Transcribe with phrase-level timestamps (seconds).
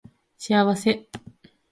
[0.35, 1.05] 幸せ